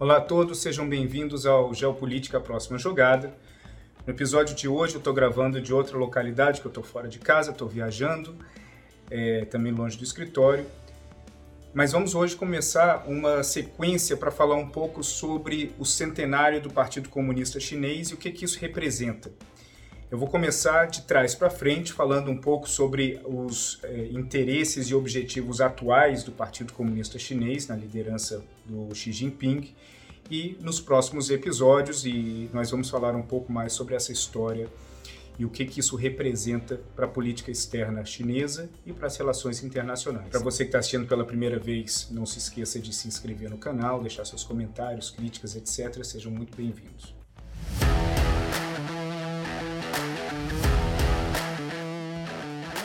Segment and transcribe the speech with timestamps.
[0.00, 3.36] Olá a todos, sejam bem-vindos ao Geopolítica Próxima Jogada.
[4.06, 7.18] No episódio de hoje eu estou gravando de outra localidade, que eu estou fora de
[7.18, 8.34] casa, estou viajando,
[9.10, 10.64] é, também longe do escritório.
[11.74, 17.10] Mas vamos hoje começar uma sequência para falar um pouco sobre o centenário do Partido
[17.10, 19.30] Comunista Chinês e o que, que isso representa.
[20.10, 24.94] Eu vou começar de trás para frente, falando um pouco sobre os é, interesses e
[24.94, 29.72] objetivos atuais do Partido Comunista Chinês na liderança do Xi Jinping.
[30.28, 34.68] E nos próximos episódios, e nós vamos falar um pouco mais sobre essa história
[35.38, 39.62] e o que, que isso representa para a política externa chinesa e para as relações
[39.62, 40.28] internacionais.
[40.28, 43.58] Para você que está assistindo pela primeira vez, não se esqueça de se inscrever no
[43.58, 46.04] canal, deixar seus comentários, críticas, etc.
[46.04, 47.19] Sejam muito bem-vindos.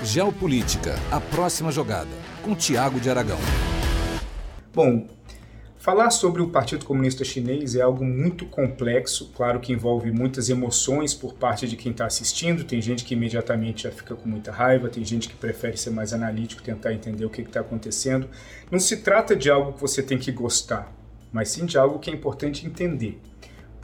[0.04, 2.10] Geopolítica, a próxima jogada,
[2.44, 3.40] com Tiago de Aragão.
[4.74, 5.08] Bom,
[5.78, 11.14] falar sobre o Partido Comunista Chinês é algo muito complexo, claro que envolve muitas emoções
[11.14, 12.66] por parte de quem está assistindo.
[12.66, 16.12] Tem gente que imediatamente já fica com muita raiva, tem gente que prefere ser mais
[16.12, 18.28] analítico, tentar entender o que está acontecendo.
[18.70, 20.92] Não se trata de algo que você tem que gostar,
[21.32, 23.20] mas sim de algo que é importante entender.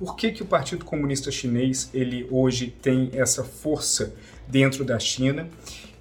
[0.01, 4.15] Por que, que o Partido Comunista Chinês ele hoje tem essa força
[4.47, 5.47] dentro da China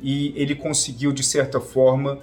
[0.00, 2.18] e ele conseguiu, de certa forma,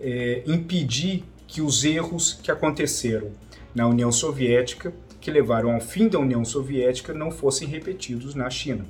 [0.00, 3.30] é, impedir que os erros que aconteceram
[3.72, 8.84] na União Soviética, que levaram ao fim da União Soviética, não fossem repetidos na China.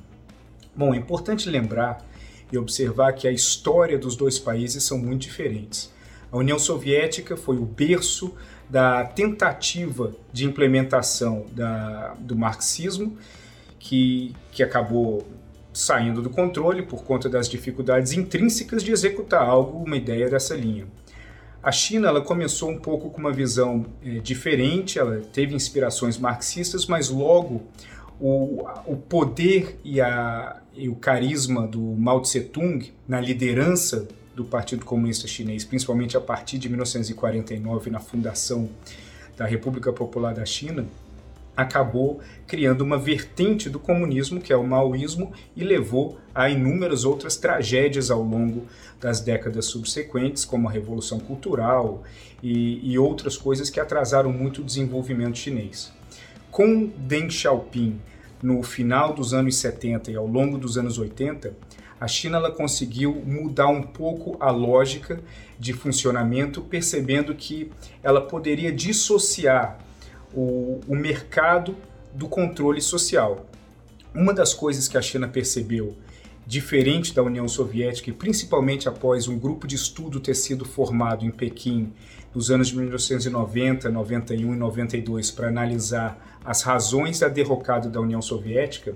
[0.75, 2.03] Bom, é importante lembrar
[2.51, 5.93] e observar que a história dos dois países são muito diferentes.
[6.31, 8.33] A União Soviética foi o berço
[8.69, 13.17] da tentativa de implementação da, do marxismo,
[13.79, 15.25] que, que acabou
[15.71, 20.87] saindo do controle por conta das dificuldades intrínsecas de executar algo, uma ideia dessa linha.
[21.61, 26.85] A China ela começou um pouco com uma visão é, diferente, ela teve inspirações marxistas,
[26.85, 27.63] mas logo
[28.19, 34.85] o, o poder e, a, e o carisma do Mao Tse-tung na liderança do Partido
[34.85, 38.69] Comunista Chinês, principalmente a partir de 1949, na fundação
[39.37, 40.85] da República Popular da China,
[41.55, 47.37] acabou criando uma vertente do comunismo, que é o maoísmo, e levou a inúmeras outras
[47.37, 48.65] tragédias ao longo
[48.99, 52.03] das décadas subsequentes, como a Revolução Cultural
[52.43, 55.93] e, e outras coisas que atrasaram muito o desenvolvimento chinês.
[56.51, 57.99] Com Deng Xiaoping,
[58.43, 61.53] no final dos anos 70 e ao longo dos anos 80,
[62.05, 65.19] a China ela conseguiu mudar um pouco a lógica
[65.57, 67.71] de funcionamento, percebendo que
[68.03, 69.79] ela poderia dissociar
[70.31, 71.75] o, o mercado
[72.13, 73.47] do controle social.
[74.13, 75.95] Uma das coisas que a China percebeu
[76.45, 81.31] diferente da União Soviética e principalmente após um grupo de estudo ter sido formado em
[81.31, 81.91] Pequim
[82.35, 88.21] nos anos de 1990, 91 e 92 para analisar as razões da derrocada da União
[88.21, 88.93] Soviética,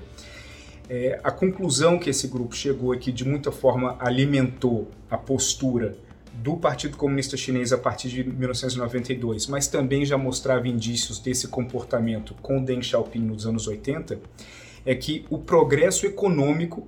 [0.89, 5.95] é, a conclusão que esse grupo chegou é que de muita forma alimentou a postura
[6.33, 12.33] do Partido Comunista Chinês a partir de 1992, mas também já mostrava indícios desse comportamento
[12.41, 14.19] com Deng Xiaoping nos anos 80,
[14.85, 16.87] é que o progresso econômico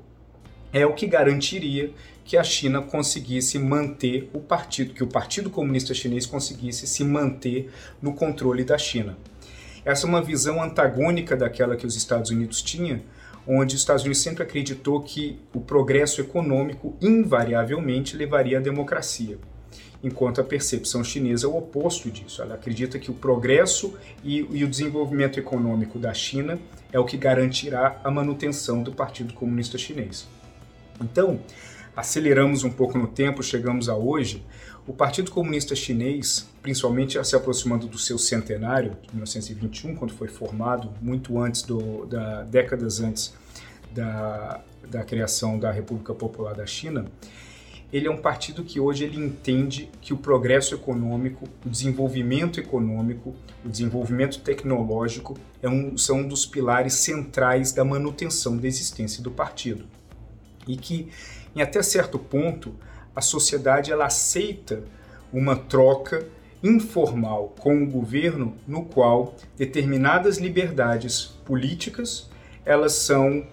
[0.73, 1.91] é o que garantiria
[2.23, 7.69] que a China conseguisse manter o partido, que o Partido Comunista Chinês conseguisse se manter
[8.01, 9.17] no controle da China.
[9.83, 13.01] Essa é uma visão antagônica daquela que os Estados Unidos tinham,
[13.47, 19.37] onde os Estados Unidos sempre acreditou que o progresso econômico invariavelmente levaria à democracia,
[20.03, 22.41] enquanto a percepção chinesa é o oposto disso.
[22.41, 26.59] Ela acredita que o progresso e, e o desenvolvimento econômico da China
[26.91, 30.27] é o que garantirá a manutenção do Partido Comunista Chinês.
[30.99, 31.39] Então,
[31.95, 34.45] aceleramos um pouco no tempo, chegamos a hoje.
[34.87, 40.91] O Partido Comunista Chinês, principalmente se aproximando do seu centenário, de 1921, quando foi formado,
[40.99, 43.33] muito antes do, da décadas antes
[43.91, 47.05] da, da criação da República Popular da China,
[47.93, 53.35] ele é um partido que hoje ele entende que o progresso econômico, o desenvolvimento econômico,
[53.65, 59.29] o desenvolvimento tecnológico é um, são um dos pilares centrais da manutenção da existência do
[59.29, 59.85] partido.
[60.65, 61.09] E que,
[61.53, 62.73] em até certo ponto,
[63.15, 64.83] a sociedade ela aceita
[65.31, 66.25] uma troca
[66.63, 72.29] informal com o governo no qual determinadas liberdades políticas
[72.63, 73.45] elas são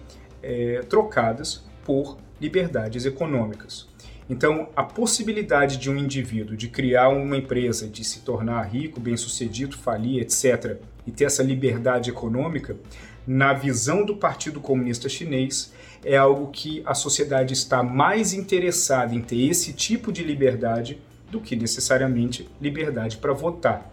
[0.43, 3.87] é, trocadas por liberdades econômicas.
[4.29, 9.75] Então, a possibilidade de um indivíduo de criar uma empresa, de se tornar rico, bem-sucedido,
[9.75, 10.77] falir, etc.,
[11.07, 12.77] e ter essa liberdade econômica,
[13.25, 15.73] na visão do Partido Comunista Chinês,
[16.03, 21.39] é algo que a sociedade está mais interessada em ter esse tipo de liberdade do
[21.39, 23.91] que necessariamente liberdade para votar.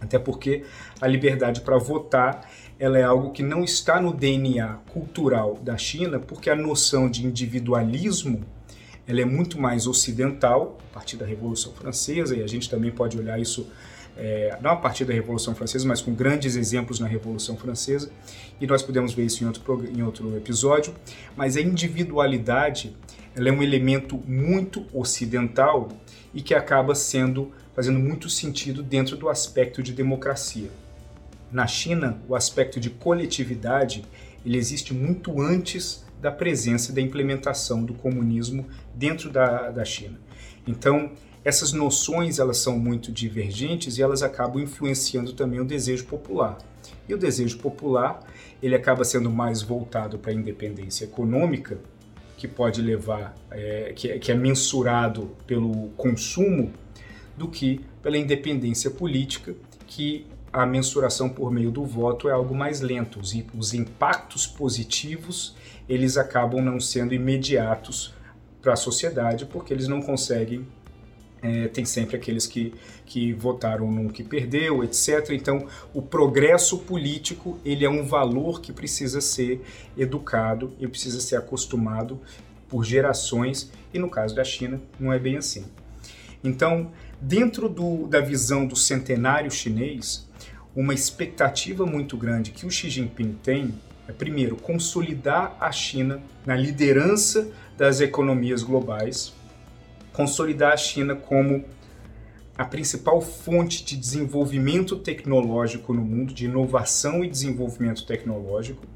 [0.00, 0.64] Até porque
[1.00, 6.18] a liberdade para votar ela é algo que não está no DNA cultural da China,
[6.18, 8.44] porque a noção de individualismo
[9.06, 13.18] ela é muito mais ocidental, a partir da Revolução Francesa, e a gente também pode
[13.18, 13.66] olhar isso
[14.16, 18.10] é, não a partir da Revolução Francesa, mas com grandes exemplos na Revolução Francesa,
[18.60, 20.94] e nós podemos ver isso em outro, em outro episódio,
[21.36, 22.96] mas a individualidade
[23.34, 25.88] é um elemento muito ocidental
[26.32, 30.70] e que acaba sendo fazendo muito sentido dentro do aspecto de democracia.
[31.50, 34.04] Na China, o aspecto de coletividade
[34.44, 40.18] ele existe muito antes da presença e da implementação do comunismo dentro da, da China.
[40.66, 41.12] Então,
[41.44, 46.56] essas noções elas são muito divergentes e elas acabam influenciando também o desejo popular.
[47.08, 48.20] E o desejo popular
[48.62, 51.78] ele acaba sendo mais voltado para a independência econômica,
[52.38, 56.72] que pode levar, é, que, é, que é mensurado pelo consumo,
[57.36, 59.54] do que pela independência política,
[59.86, 63.18] que a mensuração por meio do voto é algo mais lento.
[63.20, 65.56] Os, os impactos positivos
[65.88, 68.14] eles acabam não sendo imediatos
[68.62, 70.66] para a sociedade, porque eles não conseguem
[71.44, 72.72] é, tem sempre aqueles que,
[73.04, 75.28] que votaram num que perdeu, etc.
[75.32, 79.60] Então, o progresso político ele é um valor que precisa ser
[79.94, 82.18] educado e precisa ser acostumado
[82.66, 85.66] por gerações, e no caso da China, não é bem assim.
[86.42, 90.26] Então, dentro do, da visão do centenário chinês,
[90.74, 93.74] uma expectativa muito grande que o Xi Jinping tem
[94.08, 99.34] é, primeiro, consolidar a China na liderança das economias globais,
[100.14, 101.64] consolidar a China como
[102.56, 108.86] a principal fonte de desenvolvimento tecnológico no mundo, de inovação e desenvolvimento tecnológico,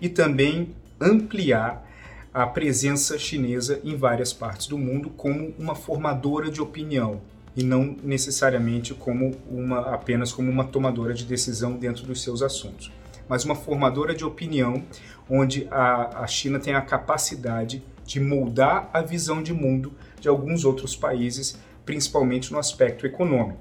[0.00, 1.86] e também ampliar
[2.32, 7.20] a presença chinesa em várias partes do mundo como uma formadora de opinião
[7.54, 12.90] e não necessariamente como uma apenas como uma tomadora de decisão dentro dos seus assuntos,
[13.28, 14.82] mas uma formadora de opinião
[15.28, 20.64] onde a, a China tem a capacidade de moldar a visão de mundo de alguns
[20.64, 23.60] outros países, principalmente no aspecto econômico.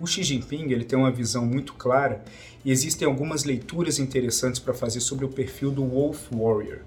[0.00, 2.22] O Xi Jinping ele tem uma visão muito clara
[2.64, 6.80] e existem algumas leituras interessantes para fazer sobre o perfil do Wolf Warrior.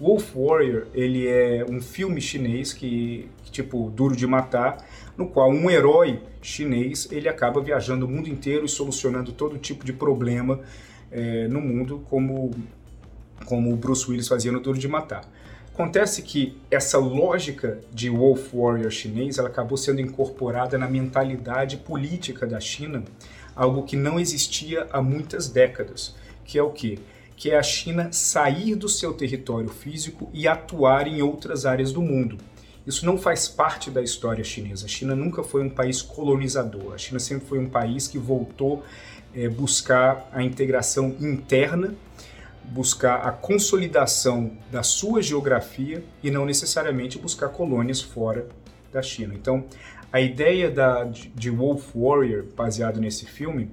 [0.00, 4.84] Wolf Warrior ele é um filme chinês que, tipo duro de matar,
[5.16, 9.84] no qual um herói chinês ele acaba viajando o mundo inteiro e solucionando todo tipo
[9.84, 10.58] de problema
[11.12, 12.50] é, no mundo, como
[13.44, 15.24] como o Bruce Willis fazia no Duro de Matar.
[15.74, 22.46] Acontece que essa lógica de Wolf Warrior chinês ela acabou sendo incorporada na mentalidade política
[22.46, 23.02] da China,
[23.56, 26.14] algo que não existia há muitas décadas,
[26.44, 26.98] que é o quê?
[27.34, 32.02] Que é a China sair do seu território físico e atuar em outras áreas do
[32.02, 32.36] mundo.
[32.86, 34.84] Isso não faz parte da história chinesa.
[34.84, 36.92] A China nunca foi um país colonizador.
[36.92, 38.84] A China sempre foi um país que voltou
[39.34, 41.94] é, buscar a integração interna
[42.64, 48.46] buscar a consolidação da sua geografia e não necessariamente buscar colônias fora
[48.92, 49.34] da China.
[49.34, 49.64] Então,
[50.12, 53.70] a ideia da, de Wolf Warrior, baseado nesse filme,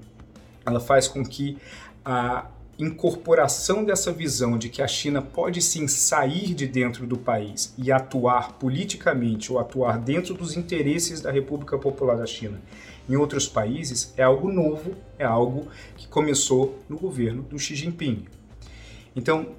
[0.65, 1.57] ela faz com que
[2.03, 2.47] a
[2.77, 7.91] incorporação dessa visão de que a China pode sim sair de dentro do país e
[7.91, 12.59] atuar politicamente ou atuar dentro dos interesses da República Popular da China
[13.09, 18.25] em outros países é algo novo, é algo que começou no governo do Xi Jinping.
[19.15, 19.55] Então,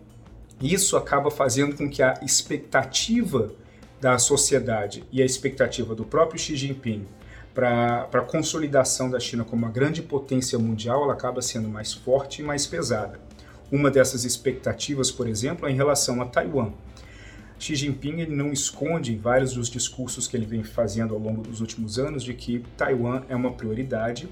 [0.60, 3.52] isso acaba fazendo com que a expectativa
[4.00, 7.06] da sociedade e a expectativa do próprio Xi Jinping
[7.54, 12.40] para a consolidação da China como uma grande potência mundial, ela acaba sendo mais forte
[12.40, 13.20] e mais pesada.
[13.70, 16.72] Uma dessas expectativas, por exemplo, é em relação a Taiwan.
[17.58, 21.60] Xi Jinping não esconde em vários dos discursos que ele vem fazendo ao longo dos
[21.60, 24.28] últimos anos de que Taiwan é uma prioridade,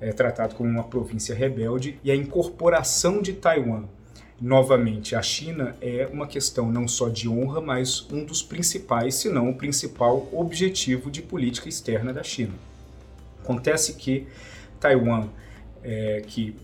[0.00, 3.84] é tratado como uma província rebelde, e a incorporação de Taiwan
[4.42, 9.28] novamente, a China é uma questão não só de honra, mas um dos principais, se
[9.28, 12.52] não o principal objetivo de política externa da China.
[13.40, 14.26] Acontece que
[14.80, 15.28] Taiwan,
[15.84, 16.56] é, que,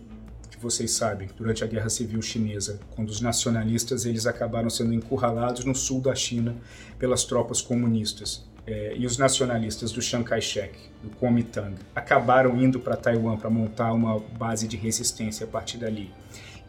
[0.50, 5.64] que vocês sabem, durante a Guerra Civil Chinesa, quando os nacionalistas eles acabaram sendo encurralados
[5.64, 6.56] no sul da China
[6.99, 12.97] pelas tropas comunistas, é, e os nacionalistas do Chiang Kai-shek, do Kuomintang, acabaram indo para
[12.97, 16.11] Taiwan para montar uma base de resistência a partir dali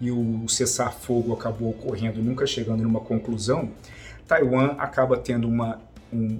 [0.01, 3.71] e o cessar-fogo acabou ocorrendo, nunca chegando numa conclusão,
[4.27, 5.79] Taiwan acaba tendo uma,
[6.13, 6.39] um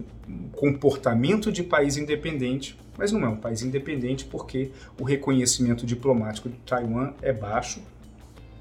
[0.53, 6.57] comportamento de país independente, mas não é um país independente porque o reconhecimento diplomático de
[6.57, 7.81] Taiwan é baixo,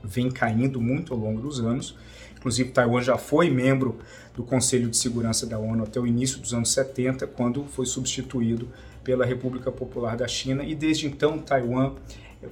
[0.02, 1.97] vem caindo muito ao longo dos anos.
[2.37, 3.99] Inclusive, Taiwan já foi membro
[4.35, 8.69] do Conselho de Segurança da ONU até o início dos anos 70, quando foi substituído
[9.02, 11.95] pela República Popular da China e desde então Taiwan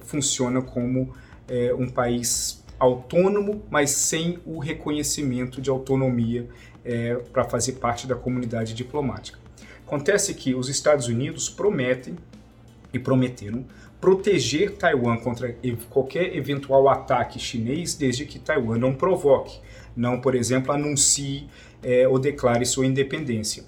[0.01, 1.13] funciona como
[1.47, 6.47] é, um país autônomo, mas sem o reconhecimento de autonomia
[6.85, 9.39] é, para fazer parte da comunidade diplomática.
[9.85, 12.15] Acontece que os Estados Unidos prometem
[12.93, 13.65] e prometeram
[13.99, 15.55] proteger Taiwan contra
[15.89, 19.59] qualquer eventual ataque chinês desde que Taiwan não provoque,
[19.95, 21.47] não, por exemplo, anuncie
[21.81, 23.63] é, ou declare sua independência.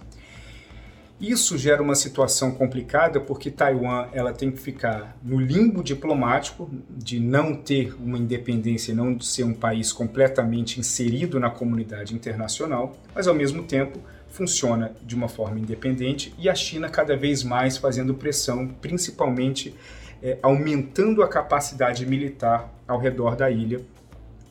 [1.20, 7.20] Isso gera uma situação complicada porque Taiwan ela tem que ficar no limbo diplomático de
[7.20, 13.36] não ter uma independência, não ser um país completamente inserido na comunidade internacional, mas ao
[13.36, 14.00] mesmo tempo
[14.30, 19.76] funciona de uma forma independente e a China cada vez mais fazendo pressão, principalmente
[20.24, 23.82] é, aumentando a capacidade militar ao redor da ilha,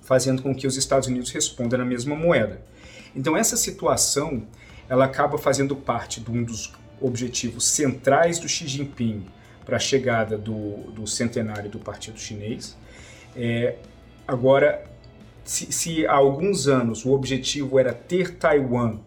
[0.03, 2.61] fazendo com que os Estados Unidos respondam na mesma moeda.
[3.17, 4.43] Então essa situação
[4.89, 9.27] ela acaba fazendo parte de um dos objetivos centrais do Xi Jinping
[9.65, 12.77] para a chegada do, do, centenário do Partido Chinês.
[13.37, 13.77] É,
[14.27, 14.85] agora,
[15.45, 18.99] se, se, há alguns anos o objetivo era ter Taiwan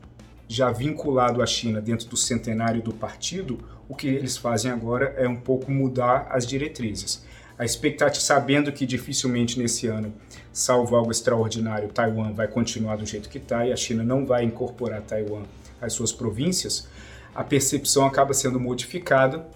[0.47, 3.57] já vinculado à China dentro do centenário do partido,
[3.89, 7.25] o que eles fazem agora é um pouco mudar as diretrizes.
[7.57, 10.13] A expectativa, sabendo que dificilmente nesse ano,
[10.51, 14.43] salvo algo extraordinário, Taiwan vai continuar do jeito que está e a China não vai
[14.43, 15.43] incorporar Taiwan
[15.81, 16.87] as suas províncias,
[17.33, 19.47] a percepção acaba sendo modificada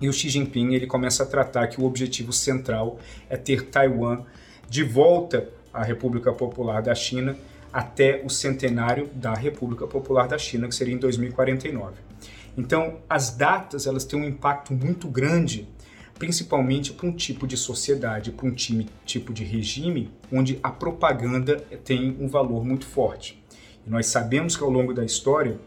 [0.00, 2.98] e o Xi Jinping ele começa a tratar que o objetivo central
[3.30, 4.24] é ter Taiwan
[4.68, 7.36] de volta à República Popular da China
[7.72, 11.94] até o centenário da República Popular da China, que seria em 2049.
[12.56, 15.66] Então, as datas elas têm um impacto muito grande,
[16.18, 21.56] principalmente para um tipo de sociedade, para um time, tipo de regime, onde a propaganda
[21.84, 23.41] tem um valor muito forte.
[23.86, 25.58] E nós sabemos que ao longo da história,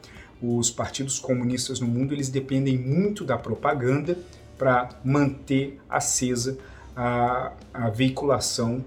[0.42, 4.18] os partidos comunistas no mundo eles dependem muito da propaganda
[4.58, 6.58] para manter acesa
[6.96, 8.84] a, a veiculação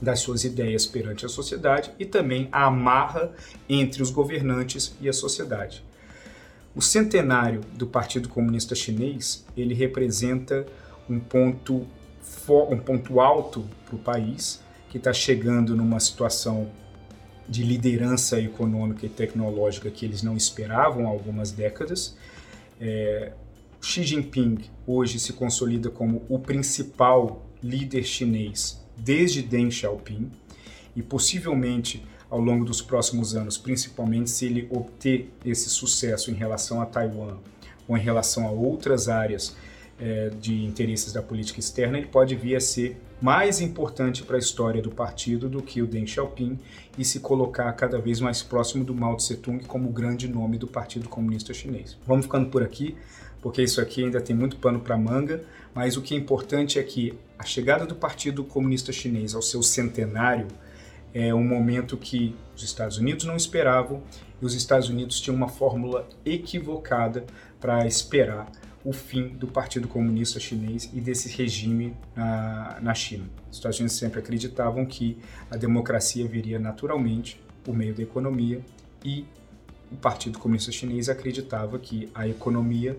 [0.00, 3.32] das suas ideias perante a sociedade e também a amarra
[3.68, 5.82] entre os governantes e a sociedade.
[6.74, 10.66] O centenário do Partido Comunista Chinês ele representa
[11.08, 11.86] um ponto,
[12.70, 16.68] um ponto alto para o país que está chegando numa situação
[17.48, 22.16] de liderança econômica e tecnológica que eles não esperavam há algumas décadas.
[22.80, 23.32] É,
[23.80, 30.30] Xi Jinping hoje se consolida como o principal líder chinês desde Deng Xiaoping
[30.94, 36.80] e possivelmente ao longo dos próximos anos, principalmente se ele obter esse sucesso em relação
[36.80, 37.38] a Taiwan
[37.86, 39.56] ou em relação a outras áreas
[40.00, 44.38] é, de interesses da política externa, ele pode vir a ser mais importante para a
[44.38, 46.58] história do partido do que o Deng Xiaoping
[46.98, 50.66] e se colocar cada vez mais próximo do Mao Tse-tung como o grande nome do
[50.66, 51.96] Partido Comunista Chinês.
[52.06, 52.94] Vamos ficando por aqui,
[53.40, 55.42] porque isso aqui ainda tem muito pano para manga,
[55.74, 59.62] mas o que é importante é que a chegada do Partido Comunista Chinês ao seu
[59.62, 60.48] centenário
[61.14, 64.02] é um momento que os Estados Unidos não esperavam
[64.40, 67.24] e os Estados Unidos tinham uma fórmula equivocada
[67.58, 68.50] para esperar
[68.86, 73.24] o fim do Partido Comunista Chinês e desse regime na, na China.
[73.50, 75.18] Os Estados Unidos sempre acreditavam que
[75.50, 78.60] a democracia viria naturalmente por meio da economia
[79.04, 79.24] e
[79.90, 82.96] o Partido Comunista Chinês acreditava que a economia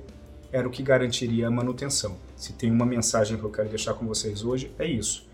[0.52, 2.18] era o que garantiria a manutenção.
[2.36, 5.26] Se tem uma mensagem que eu quero deixar com vocês hoje, é isso.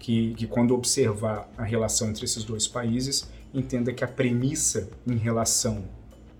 [0.00, 5.16] Que, que quando observar a relação entre esses dois países, entenda que a premissa em
[5.16, 5.84] relação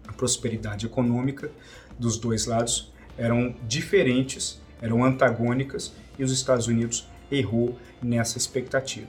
[0.08, 1.48] à prosperidade econômica
[1.96, 9.08] dos dois lados eram diferentes, eram antagônicas e os Estados Unidos errou nessa expectativa.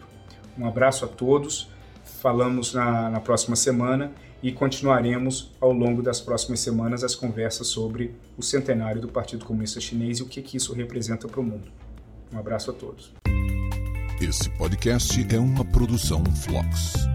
[0.57, 1.69] Um abraço a todos,
[2.03, 8.13] falamos na, na próxima semana e continuaremos ao longo das próximas semanas as conversas sobre
[8.37, 11.71] o centenário do Partido Comunista Chinês e o que, que isso representa para o mundo.
[12.31, 13.13] Um abraço a todos.
[14.21, 17.12] Esse podcast é uma produção Flux.